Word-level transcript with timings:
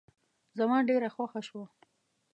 زما 0.57 0.77
ډېره 0.89 1.09
خوښه 1.15 1.41
شوه. 1.47 1.65